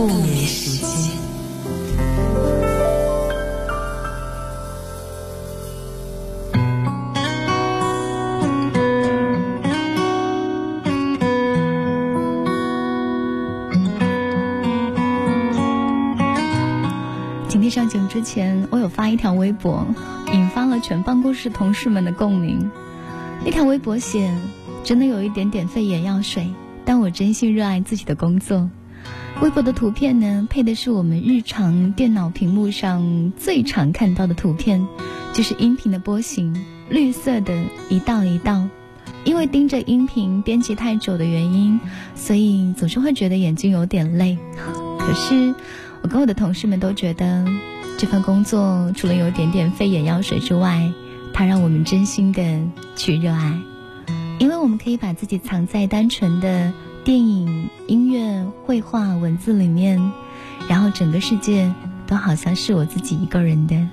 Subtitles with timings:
[0.00, 0.88] 不眠时间。
[17.46, 19.86] 今天上节目之前，我有发一条微博，
[20.32, 22.70] 引发了全办公室同事们的共鸣。
[23.44, 24.34] 那条微博写
[24.82, 26.54] ：“真的有一点点肺眼药水，
[26.86, 28.70] 但我真心热爱自己的工作。”
[29.40, 34.86] 微博的图片呢，配的是我们日常电脑屏幕上最常看到的图片，
[35.32, 36.54] 就是音频的波形，
[36.90, 38.68] 绿色的一道一道。
[39.24, 41.80] 因为盯着音频编辑太久的原因，
[42.14, 44.38] 所以总是会觉得眼睛有点累。
[44.98, 45.54] 可是。
[46.02, 47.44] 我跟我的同事们都觉得，
[47.98, 50.90] 这份工作除了有点点费眼药水之外，
[51.34, 52.42] 它让我们真心的
[52.96, 53.60] 去热爱，
[54.38, 56.72] 因为我们可以把自己藏在单纯的
[57.02, 60.12] 电影、音乐、绘画、文字里面，
[60.68, 61.72] 然后整个世界
[62.06, 63.88] 都好像是我自己一个人的。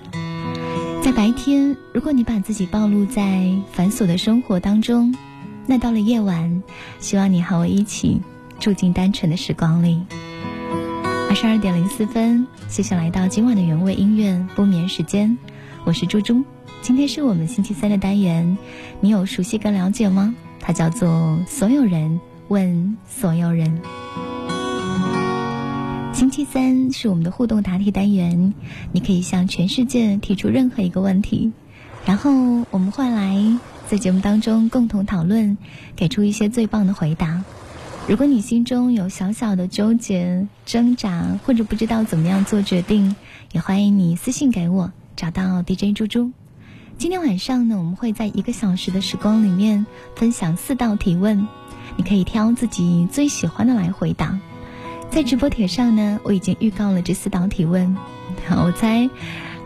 [1.02, 5.16] 在白天，如果你把自己暴露在繁琐的生活当中，
[5.66, 6.62] 那到了夜晚，
[7.00, 8.22] 希望你和我一起
[8.60, 10.04] 住进单纯的时光里。
[11.30, 15.38] 二十二点零四分，谢谢来到今晚的原味音乐不眠时间，
[15.86, 16.44] 我是猪猪。
[16.82, 18.58] 今天是我们星期三的单元，
[19.00, 20.36] 你有熟悉跟了解吗？
[20.60, 23.82] 它叫做所有人问所有人。
[26.14, 28.54] 星期三是我们的互动答题单元，
[28.92, 31.52] 你可以向全世界提出任何一个问题，
[32.06, 32.32] 然后
[32.72, 35.58] 我们会来在节目当中共同讨论，
[35.96, 37.44] 给出一些最棒的回答。
[38.08, 43.16] 如果你心中有小小的纠结、挣扎，或者不知道怎么样做决定，
[43.52, 46.32] 也欢迎你私信给我，找到 DJ 猪猪。
[46.98, 51.48] 今天晚上呢，我们会在一个小时的时光里面分享四道提问，
[51.98, 54.40] 你可以挑自己最喜欢的来回答。
[55.10, 57.98] 在直播帖上呢，我已经预告了这四道提问。
[58.50, 59.10] 我猜，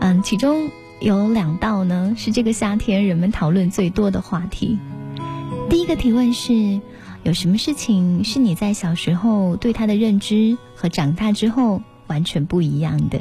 [0.00, 4.78] 嗯，其中有两道呢是这个夏天人们讨论最多的话题。
[5.70, 6.80] 第一个提问是。
[7.24, 13.20] 有什么事情是你在小时候对他的认知和长大之后完全不一样的？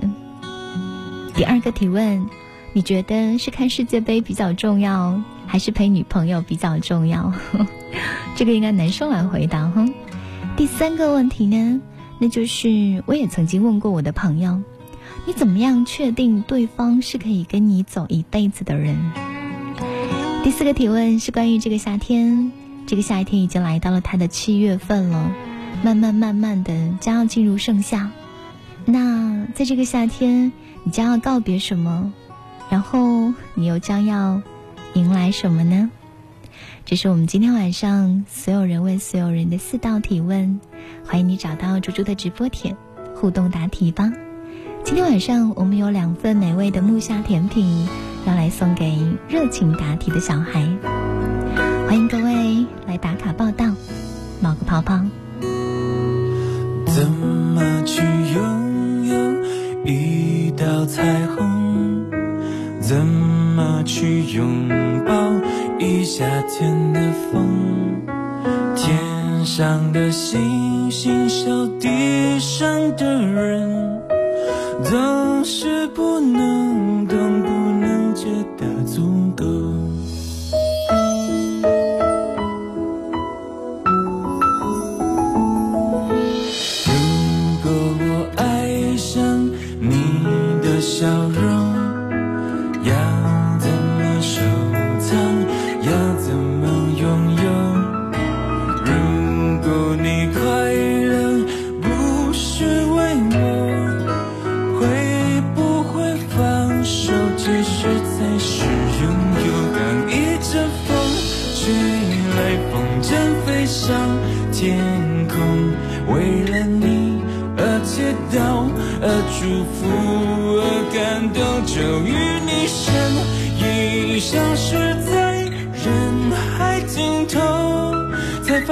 [1.35, 2.25] 第二个提问，
[2.73, 5.21] 你觉得是看世界杯比较重要，
[5.51, 7.33] 还是陪女朋友比较重要？
[8.37, 9.85] 这个应该男生来回答哈。
[10.55, 11.81] 第三个问题呢，
[12.19, 14.61] 那就是我也曾经问过我的朋友，
[15.27, 18.95] 你怎么样确定对方是可以跟你走一辈子的人？
[20.41, 22.53] 第四个提问是关于这个夏天。
[22.87, 25.33] 这个夏天已经来到了它的七月份了，
[25.83, 28.09] 慢慢慢慢的将要进入盛夏。
[28.85, 30.53] 那在这个夏天，
[30.85, 32.13] 你将要告别什么？
[32.69, 34.41] 然后你又将要
[34.93, 35.89] 迎来什么呢？
[36.85, 40.59] 这是我们今天晚上所有人问所有人的四道提问，
[41.05, 42.75] 欢迎你找到猪猪的直播帖
[43.15, 44.11] 互动答题吧。
[44.83, 47.87] 今天晚上我们有两份美味的木下甜品
[48.25, 48.97] 要来送给
[49.29, 50.67] 热情答题的小孩。
[51.87, 53.67] 欢迎各位来打卡报道，
[54.41, 54.99] 冒个泡泡。
[66.21, 66.99] 夏天的
[67.31, 68.05] 风？
[68.75, 71.49] 天上的星星，小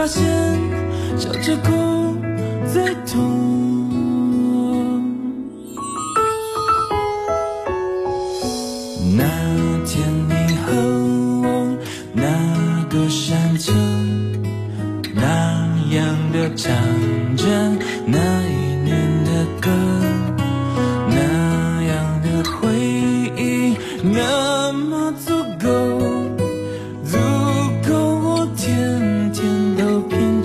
[0.10, 0.26] 现
[1.16, 2.18] 笑着哭
[2.74, 3.59] 最痛。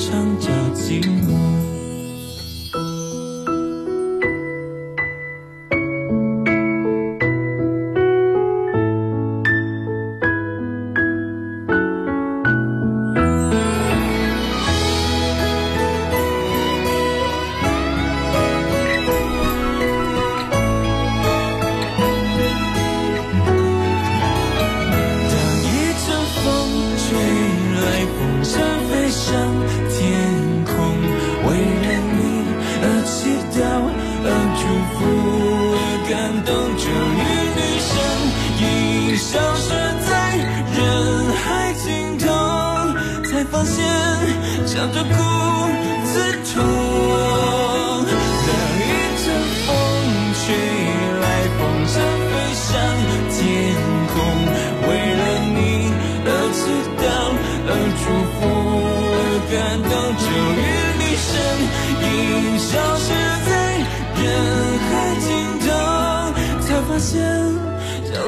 [0.06, 1.43] 唱着寂寞。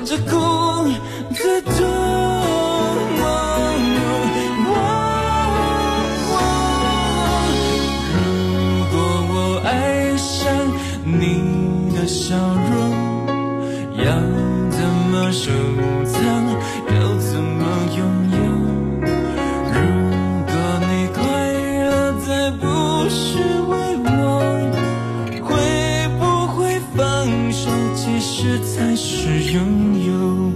[0.07, 0.66] 着哭
[28.67, 29.63] 才是拥
[30.05, 30.53] 有。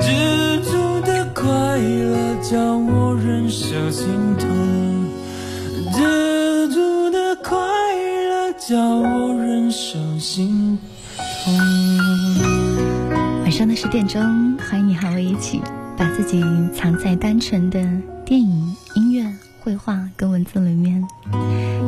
[0.00, 1.48] 知足的快
[1.78, 4.06] 乐，叫我忍受心
[4.38, 4.48] 痛。
[5.92, 10.78] 知足的快乐，叫我忍受心
[11.44, 11.54] 痛。
[13.42, 14.20] 晚上的十点钟，
[14.58, 15.60] 欢迎你和我一起
[15.96, 16.44] 把自己
[16.74, 17.80] 藏在单纯的
[18.24, 19.26] 电影、音乐、
[19.60, 21.02] 绘画跟文字里面。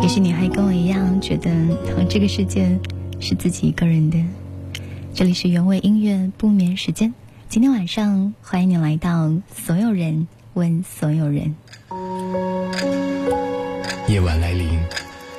[0.03, 1.51] 也许你还跟我一样，觉得
[2.09, 2.79] 这个世界
[3.21, 4.19] 是自己一个人的。
[5.15, 7.15] 这里是原味音乐不眠时间，
[7.49, 11.55] 今天晚上欢迎你来到所有人问所有人。
[14.09, 14.77] 夜晚来临，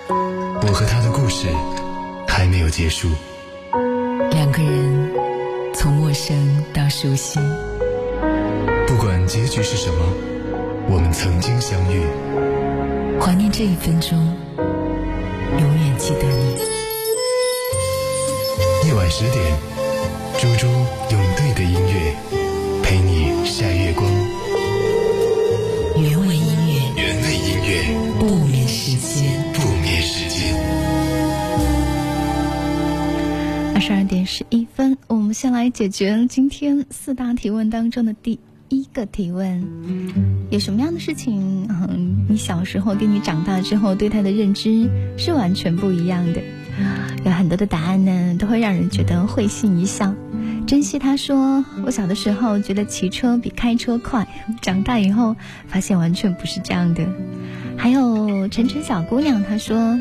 [0.08, 1.50] 我和他的故事
[2.26, 3.10] 还没有结束。
[4.32, 5.12] 两个人
[5.74, 7.38] 从陌生到熟悉，
[8.88, 9.98] 不管结局是什么，
[10.90, 12.00] 我们曾经相遇。
[13.20, 14.18] 怀念这一分钟，
[14.58, 16.75] 永远记得你。
[18.86, 19.44] 夜晚十点，
[20.38, 22.16] 猪猪用对的音乐
[22.84, 24.08] 陪你晒月光。
[25.98, 29.32] 原味音乐，原味音乐，不眠时间。
[29.54, 30.54] 不眠时间。
[33.74, 38.40] 二十二点十一分，我们先来解决今天四大提问当中的第
[38.70, 39.68] 一个提问：
[40.52, 46.40] 有什么样的事情，嗯，你小时候跟你长大之后对它的认知是完全不一样的？
[47.26, 50.14] 有很多的答案呢，都会让人觉得会心一笑。
[50.66, 54.28] 珍惜他说：“我小的时候觉得骑车比开车快，
[54.62, 55.36] 长大以后
[55.68, 57.06] 发现完全不是这样的。”
[57.76, 60.00] 还有晨晨小姑娘她说。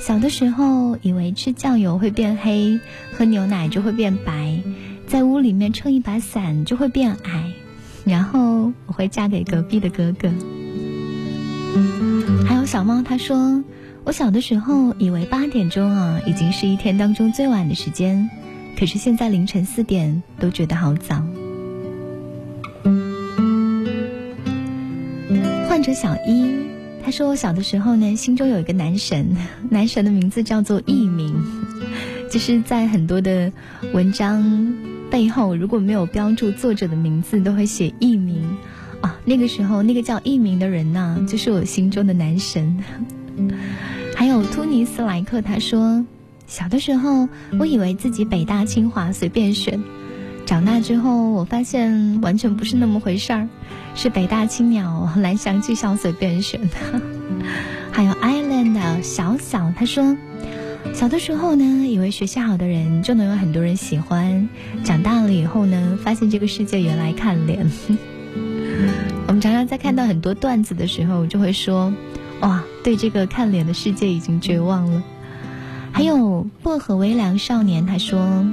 [0.00, 2.78] 小的时候以为吃酱油会变黑，
[3.16, 4.60] 喝牛奶就会变白，
[5.06, 7.54] 在屋里面撑一把伞就会变矮，
[8.04, 10.28] 然后我会嫁给隔壁的哥哥。
[12.46, 13.64] 还有小猫，他说
[14.04, 18.28] 我小的时候以为八点钟啊已经是一天当中最晚的时间，
[18.78, 21.22] 可是现在凌晨四点都觉得好早。
[25.68, 26.64] 患者小一。
[27.02, 29.36] 他说：“我小的时候呢，心中有一个男神，
[29.68, 31.34] 男神的名字叫做佚名，
[32.30, 33.52] 就是在很多的
[33.92, 34.74] 文章
[35.10, 38.42] 背后，如果没有标注作者的名字，都会写佚名
[39.02, 39.18] 啊。
[39.26, 42.82] 那个时候，那个叫佚名的人呢，就是我心中的男神。
[44.14, 46.04] 还有突尼斯莱克，他说，
[46.46, 47.28] 小的时候
[47.58, 49.82] 我以为自己北大清华随便选。”
[50.46, 53.48] 长大之后，我发现完全不是那么回事儿，
[53.94, 56.76] 是北大青鸟蓝翔技校随便选的。
[57.90, 60.18] 还有 Island 小小，他说，
[60.92, 64.50] 小的时候呢，以为学习好的人就能有很多人喜欢，
[64.84, 67.66] 长大了以后呢，发现这个世界原来看脸。
[69.26, 71.90] 我们常常在看到很多段子的时候，就会说，
[72.42, 75.02] 哇，对这个看脸的世界已经绝望了。
[75.90, 78.46] 还有薄荷微凉少年，他说。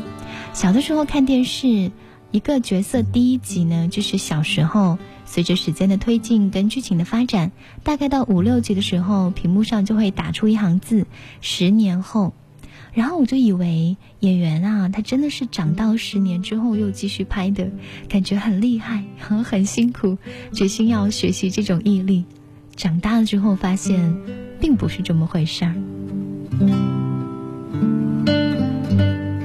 [0.54, 1.92] 小的时候看电视，
[2.32, 4.98] 一个角色第一集呢，就是小时候。
[5.26, 11.08] 随着时间的推进跟剧情的发展，大概到五六集的时候，屏幕上就会打出一行字
[11.40, 12.34] “十年后”，
[12.94, 17.72] 然后我就以为演员啊，他真的是长到十年之后又继续拍的，
[18.10, 20.18] 感觉很厉害，很很辛苦，
[20.52, 22.26] 决心要学习这种毅力。
[22.76, 24.16] 长大了之后发现，
[24.60, 25.74] 并不是这么回事儿。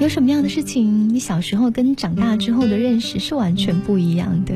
[0.00, 4.54] 有什么样的事情，你小时候跟长大之后的认识是完全不一样的？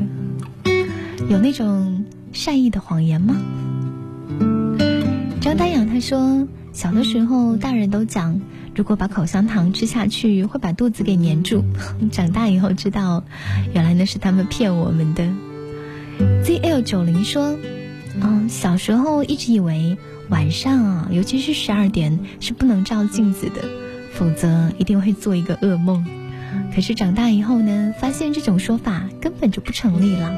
[1.29, 3.35] 有那种善意的谎言吗？
[5.41, 8.39] 张丹阳他说，小的时候大人都讲，
[8.75, 11.63] 如果把口香糖吃下去会把肚子给粘住，
[12.11, 13.23] 长大以后知道，
[13.73, 15.27] 原来那是他们骗我们的。
[16.45, 17.57] ZL 九零说，
[18.19, 19.97] 嗯，小时候一直以为
[20.29, 23.61] 晚上啊，尤其是十二点是不能照镜子的。
[24.13, 26.05] 否则一定会做一个噩梦。
[26.75, 30.37] 可是长大以后呢，发现这种说法根本就不成立了。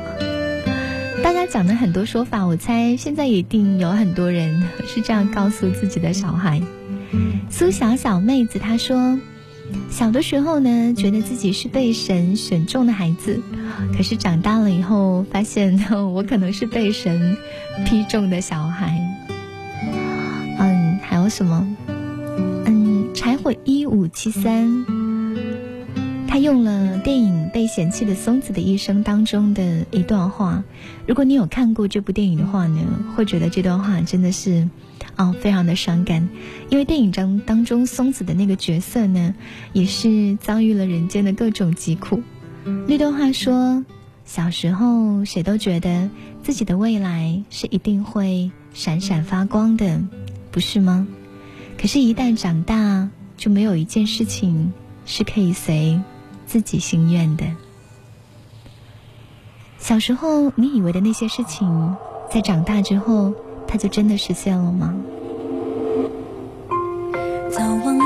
[1.24, 6.62] 大家讲的很多说法，我猜现在一定有很多人是这样告诉自己的小孩。
[7.50, 9.20] 苏小小妹子她说，
[9.89, 13.42] 小的时候呢，觉得自己是被神选中的孩子，
[13.96, 15.80] 可是长大了以后，发现
[16.13, 17.38] 我可能是被神
[17.86, 19.00] 批中的小孩。
[20.60, 21.68] 嗯，还有什么？
[22.65, 24.86] 嗯，柴火一五七三，
[26.34, 30.63] 他用了电影《被嫌弃的松子的一生》当中的一段话。
[31.06, 32.82] 如果你有看过这部电影的话呢，
[33.16, 34.68] 会觉得这段话真的是。
[35.16, 36.28] 哦，非常的伤感，
[36.72, 39.36] 因为电影中当中松子的那个角色呢，
[39.74, 42.24] 也是遭遇了人间的各种疾苦。
[42.88, 43.86] 那段话说：
[44.25, 46.10] 小时候谁都觉得
[46.42, 50.02] 自己的未来是一定会闪闪发光的，
[50.50, 51.06] 不是吗？
[51.78, 54.74] 可是，一旦长大，就没有一件事情
[55.06, 56.02] 是可以随
[56.46, 57.46] 自己心愿的。
[59.78, 61.96] 小时候你以为的那些事情，
[62.30, 63.34] 在长大之后。
[63.66, 64.94] 它就真的实现了吗？
[67.50, 68.06] 早忘了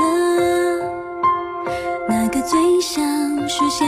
[2.08, 3.86] 那个最想实现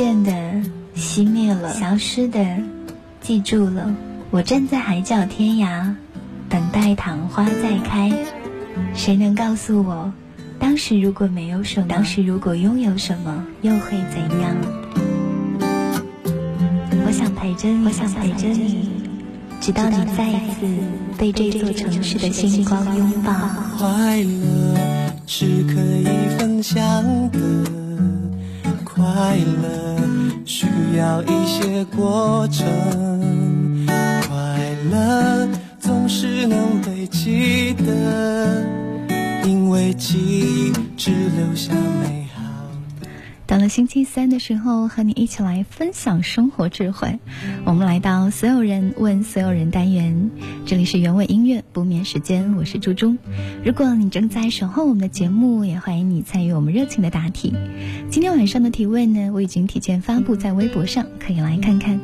[0.00, 0.32] 渐的
[0.96, 2.42] 熄灭了，消失的
[3.20, 3.94] 记住了。
[4.30, 5.94] 我站在海角天涯，
[6.48, 8.10] 等待昙花再开。
[8.94, 10.10] 谁能告诉我，
[10.58, 14.56] 当时如果没有什么，当时如果拥有什么，又会怎样？
[17.04, 18.88] 我想陪着你，我想陪着你，
[19.60, 20.66] 直到你再一次
[21.18, 23.34] 被这座城市的星光拥抱。
[23.76, 26.80] 快乐是可以分享
[27.30, 27.38] 的，
[29.00, 29.96] 快乐
[30.44, 30.66] 需
[30.98, 32.66] 要一些过程，
[33.86, 38.62] 快乐总是能被记得，
[39.46, 42.19] 因为记忆只留下美。
[43.50, 47.18] 到了星期三的时候，和你一起来分享生活智慧。
[47.64, 50.30] 我们来到所有人问所有人单元，
[50.64, 53.16] 这里是原味音乐不眠时间，我是猪猪。
[53.64, 57.52] 如果你正在守候我们的节目，也欢迎你参与我们热情的答题。
[58.08, 61.98] 今天晚上的提问呢，我已经提前发布在微博上，可以来看看。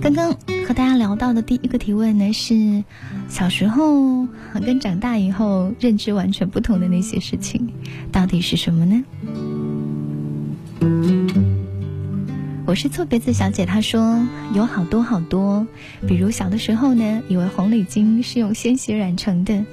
[0.00, 0.32] 刚刚
[0.64, 2.84] 和大家聊到的第一个提问呢，是
[3.28, 4.28] 小时候
[4.64, 7.68] 跟长大以后认知完全不同的那些事情，
[8.12, 9.02] 到底是什么呢？
[12.66, 15.66] 我是错别字小姐，她说有好多好多，
[16.06, 19.64] 比如小的时候呢，以为红领巾是用鲜血染成的，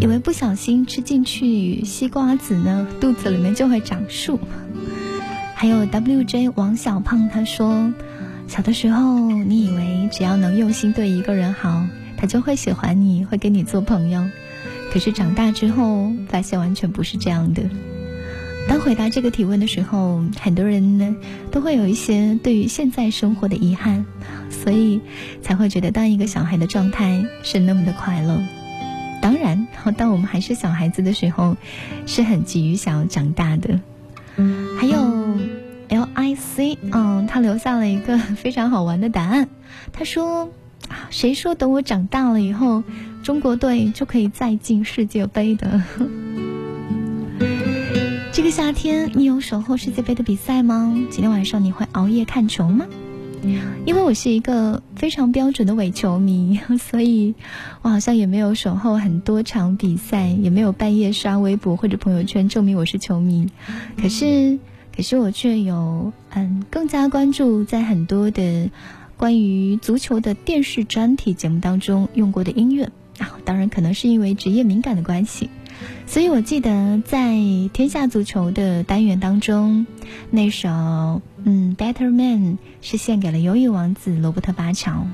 [0.00, 4.40] 以为不小心吃进去西瓜子呢，肚子里面就会长树。
[5.54, 7.92] 还有 WJ 王小胖他说，
[8.48, 14.26] 小的时候你以为只要能用心对一个人好，他就会喜欢你，会跟你做朋友，
[14.92, 17.62] 可是长大之后发现完全不是这样的。
[18.70, 21.16] 当回答这个提问的时候，很多人呢
[21.50, 24.06] 都会有一些对于现在生活的遗憾，
[24.48, 25.00] 所以
[25.42, 28.40] 才会觉得当一个小孩的状态是那么的快乐。
[29.20, 31.56] 当然，当我们还是小孩子的时候，
[32.06, 33.80] 是很急于想要长大的。
[34.78, 35.36] 还有
[35.88, 39.48] L I C，嗯，他留下了一个非常好玩的答案。
[39.92, 40.48] 他说：“，
[41.10, 42.84] 谁说等我长大了以后，
[43.24, 45.82] 中国队就可以再进世界杯的？”
[48.40, 50.96] 这个夏天，你有守候世界杯的比赛吗？
[51.10, 52.86] 今天晚上你会熬夜看球吗？
[53.84, 57.34] 因为我是一个非常标准的伪球迷， 所以
[57.82, 63.46] 我好像也没有守候很多场比赛，也没有半夜刷微博或者朋友圈证明我是球迷。
[64.00, 64.58] 可是，
[64.96, 68.70] 可是我却有嗯更加关注在很多的
[69.18, 75.50] 关于足球的电视专题节目当中用过的音乐啊，当然可能是因为职业敏感的关系。
[76.06, 77.34] 所以我记得在
[77.72, 79.86] 天下足球的单元当中，
[80.30, 80.68] 那首
[81.44, 84.90] 嗯《Better Man》是献给了忧郁王子罗伯特巴乔，《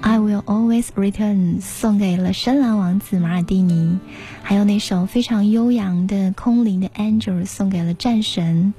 [0.00, 3.98] I Will Always Return》送给了深蓝王子马尔蒂尼，
[4.42, 8.74] 还有那首非常悠扬的空灵的《Angel》送给了战神，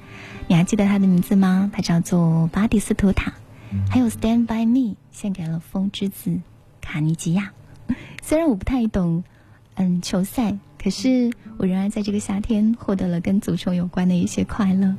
[0.47, 1.71] 你还记得他的名字吗？
[1.73, 3.33] 他叫做巴蒂斯图塔，
[3.89, 4.79] 还有《Stand by Me》
[5.11, 6.39] 献给了风之子
[6.81, 7.51] 卡尼吉亚。
[8.21, 9.23] 虽然我不太懂，
[9.75, 10.57] 嗯，球赛。
[10.81, 14.95] 可是，我仍然在这个夏天获得了跟足球有关的一些快乐。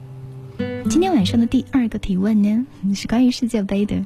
[0.91, 4.05] 今天晚上的第二个提问呢，是关于世界杯的。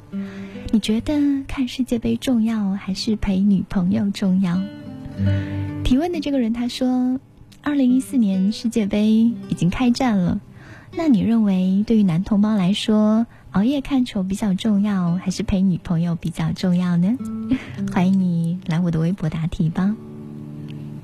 [0.71, 4.61] 你觉得看世界杯重要，还是陪女朋友重要？
[5.83, 7.19] 提问的这个人他说，
[7.61, 10.41] 二零一四年世界杯已经开战了，
[10.97, 17.17] 那你认为对于男同胞来说，熬夜看球比较重要，还是陪女朋友比较重要呢？
[17.93, 19.97] 欢迎你来我的微博答题吧。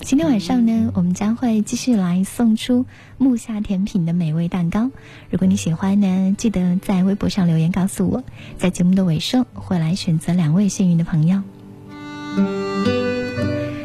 [0.02, 2.86] 今天晚上呢，我们将会继续来送出
[3.18, 4.90] 木下甜品的美味蛋糕。
[5.30, 8.24] 如果你喜欢呢，记得在微博上留言告诉我，
[8.58, 11.42] 在节目的尾声会来选择两位幸运的朋友。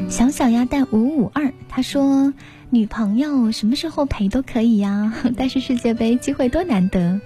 [0.09, 2.33] 小小鸭蛋五五二他说
[2.71, 7.19] ：“女朋友什么时候陪都可以呀， 但是世界杯机会多难得。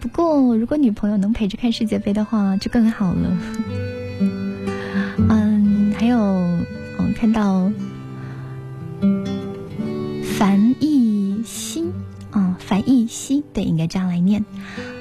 [0.00, 3.36] 不过如果女朋友能陪着看世界杯的话，就更好了。”
[5.30, 7.72] 嗯，还有我看到。
[10.38, 11.92] 樊艺欣
[12.32, 14.44] 啊，樊艺欣，对，应该这样来念。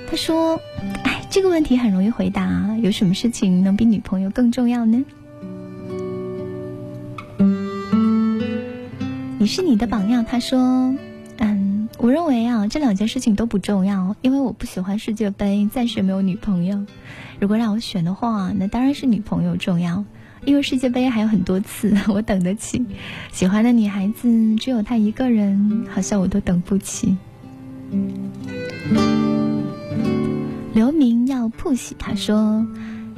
[0.07, 0.59] 他说
[1.03, 5.03] ：“哎，这个问题很容易回答，有什么事情能比女朋友更重要呢？”
[9.39, 10.23] 你是你的榜样。
[10.23, 10.93] 他说
[11.37, 16.85] ：“嗯，我认为啊，这两件事情都不重要，因为我不喜欢世界杯，暂时没有女朋友。
[17.39, 20.05] 如果让我选的话，那当然是女朋友重要。”
[20.45, 22.86] 因为世界杯还有很多次， 我等得起。
[23.32, 27.15] 喜欢的女孩子只有她一个人，好像我都等不起。
[30.73, 32.65] 刘明要 push，他说：“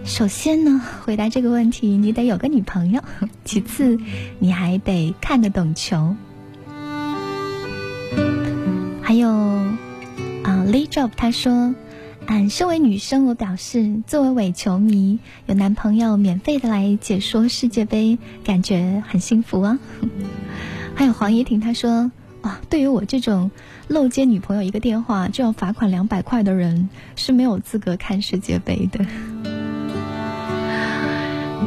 [0.04, 3.02] 首先呢，回答这个问题，你得有个女朋友；
[3.46, 3.98] 其次，
[4.40, 6.16] 你还得看得懂球。
[9.02, 11.74] 还有啊，Lee Job 他说，
[12.28, 19.78] 嗯，身为女生，我表示，作为伪球迷，有男朋友免费的来解说世界杯，感觉很幸福啊。
[20.96, 22.12] 还有黄怡婷她说，
[22.42, 23.52] 啊，对于我这种
[23.88, 29.06] 漏接女朋友一个电话就要罚款两百块的人，是没有资格看世界杯的。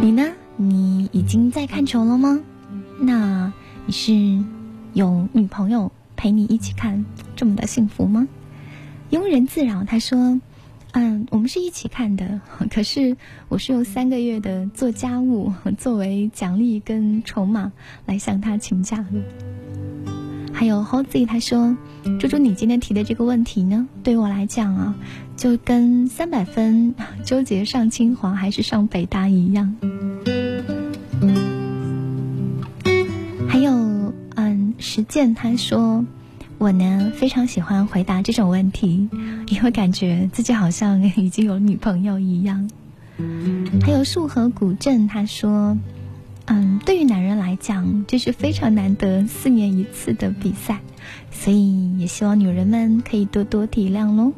[0.02, 0.26] 你呢？
[0.56, 2.40] 你已经在看球了吗？
[3.00, 3.52] 那
[3.86, 4.12] 你是
[4.92, 7.04] 有女朋友陪你一起看，
[7.36, 8.26] 这么的幸福吗？
[9.10, 10.40] 庸人自扰，他说
[10.92, 13.16] ：“嗯，我们是一起看的， 可是
[13.48, 17.72] 我是用三个月的做家务 作为奖励跟筹码
[18.06, 19.22] 来向他请假的。”
[20.52, 21.76] 还有 Hozy 他说
[22.18, 24.94] ：“猪猪，你今天提的这个问题呢，对我来讲啊。”
[25.36, 29.72] 就跟三百分纠结上清华还是上北大一样。
[33.48, 36.04] 还有，嗯，实践他说，
[36.58, 39.08] 我呢非常喜欢回答这种问题，
[39.48, 42.68] 因为感觉自己好像已经有女朋友一样。
[43.82, 45.76] 还有树河古镇他说，
[46.46, 50.80] 嗯，对于男人来讲，这是非常难得四年一次的比赛，
[51.30, 54.32] 所以也希望女人们可以多多体谅喽。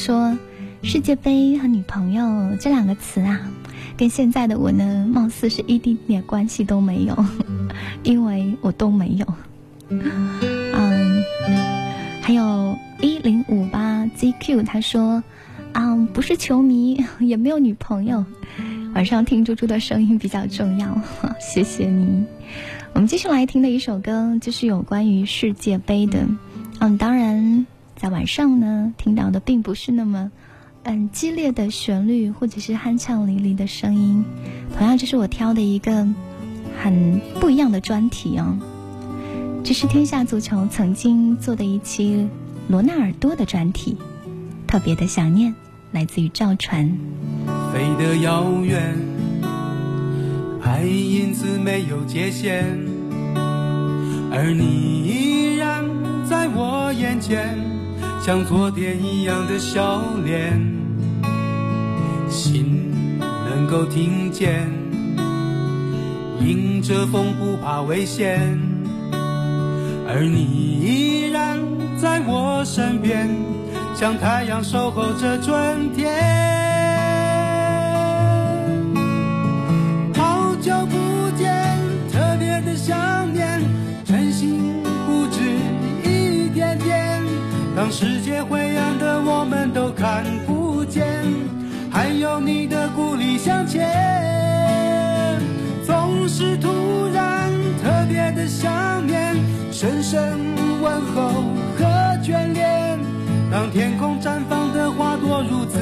[0.00, 0.38] 说
[0.82, 3.38] ：“世界杯和女朋友这两个词啊，
[3.98, 7.24] 跟现在的我呢，貌似是一丁点关系都没有，
[8.02, 9.26] 因为我都没有。”
[9.90, 11.22] 嗯，
[12.22, 15.22] 还有一零五八 ZQ 他说。
[15.72, 18.24] 嗯，不是球迷， 也没有女朋友。
[18.92, 21.00] 晚上听猪猪的声音比较重要，
[21.38, 22.24] 谢谢你。
[22.92, 26.26] 我们接下来听的一首歌，就是有关于世界杯的。
[26.80, 27.66] 嗯，当然，
[28.00, 30.32] 在晚上呢，听到的并不是那么
[30.84, 34.24] 嗯激烈的旋律，或者是酣畅淋漓的声音。
[34.74, 36.08] 同样，这是我挑的一个
[36.82, 38.56] 很不一样的专题哦。
[39.62, 42.26] 这是天下足球曾经做的一期
[42.68, 43.98] 罗纳尔多的专题。
[44.66, 45.54] 特别的想念，
[45.92, 46.90] 来自于赵传。
[47.70, 48.96] 飞得遥远，
[50.62, 52.64] 爱因此没有界限，
[54.32, 55.84] 而你依然
[56.26, 57.59] 在我眼前，
[58.22, 60.60] 像昨天一样的笑脸。
[62.28, 64.70] 心能够听见，
[66.38, 68.58] 迎着风不怕危险，
[70.06, 70.38] 而你
[70.80, 71.58] 依然
[71.98, 73.28] 在我身边。
[73.96, 76.49] 像太阳守候着春天，
[87.90, 91.04] 世界灰暗的我们都看不见，
[91.90, 93.90] 还有你的鼓励向前。
[95.84, 97.50] 总是突然
[97.82, 99.36] 特别的想念，
[99.72, 100.38] 深深
[100.80, 101.42] 问候
[101.76, 101.84] 和
[102.22, 102.98] 眷恋。
[103.50, 105.80] 当天空绽放的花朵如此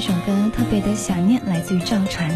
[0.00, 2.30] 这首歌，特别的想念，来自于赵传。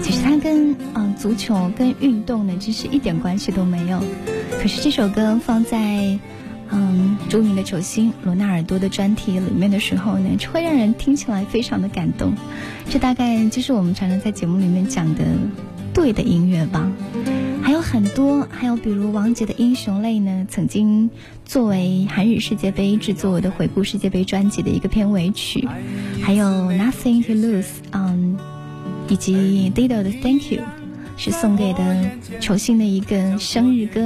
[0.00, 4.00] 其实它跟嗯足球跟运动呢，其实一点关系都没有。
[4.60, 6.16] 可是这首歌放在。
[6.74, 12.32] 嗯，著名的球星罗纳尔多的专题里面的时候呢，就会让人听起来非常的感动。
[12.88, 15.24] 这大概就是我们常常在节目里面讲的
[15.92, 16.90] 对的音乐吧。
[17.92, 21.10] 很多，还有比如王杰的《英雄泪》呢，曾经
[21.44, 25.68] 作为韩日世界杯制作的回顾世界杯专辑的一个片尾曲。
[26.22, 28.38] 还有《Nothing to Lose》，嗯，
[29.10, 30.62] 以及 Dido 的《Thank You》。
[31.18, 34.00] 是送给的球星的一个生日歌，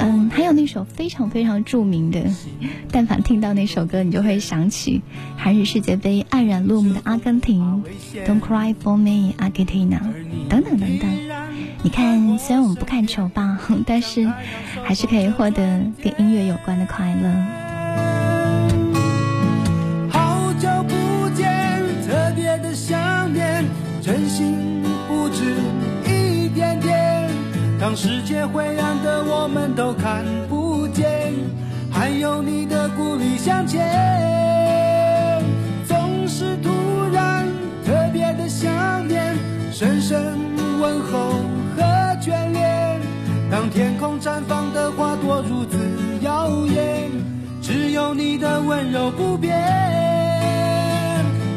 [0.00, 2.22] 嗯，还有那首非常非常著名的，
[2.92, 5.00] 但凡听到那首歌，你就会想起
[5.38, 7.82] 韩日世界杯黯然落幕的阿根廷
[8.26, 10.00] ，Don't cry for me, Argentina，
[10.50, 11.10] 等等等等。
[11.84, 14.30] 你看，虽然我们不看球吧， 但是
[14.84, 17.28] 还是可以获得跟音乐有关的快乐。
[20.08, 23.64] 好久不见，特别的想念，
[24.00, 25.56] 真心不止
[26.06, 27.28] 一点点。
[27.80, 31.32] 当世界灰暗的我们都看不见，
[31.90, 35.42] 还有你的鼓励向前。
[35.84, 36.70] 总是突
[37.12, 37.44] 然
[37.84, 39.36] 特别的想念，
[39.72, 40.38] 深深
[40.80, 41.40] 问候
[42.22, 43.00] 眷恋。
[43.50, 45.76] 当天空绽放的花朵如此
[46.22, 47.10] 耀眼，
[47.60, 49.52] 只有你的温柔不变。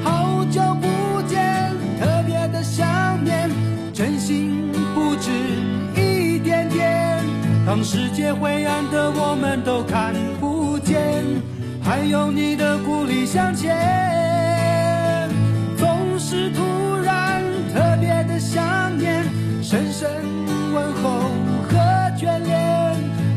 [0.04, 3.50] 好久不见，特别的想念，
[3.94, 5.30] 真心不止
[5.96, 7.24] 一点点。
[7.66, 11.24] 当世界灰暗的我们都看不见，
[11.82, 15.30] 还有你的鼓励向前。
[15.78, 16.62] 总是突
[17.04, 17.42] 然
[17.74, 19.24] 特别的想念，
[19.64, 20.10] 深深
[20.76, 21.32] 问候
[21.70, 21.78] 和
[22.20, 22.52] 眷恋。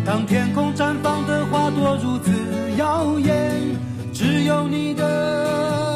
[0.05, 2.33] 当天空绽放的花朵如此
[2.77, 3.77] 耀眼，
[4.13, 5.88] 只有你的。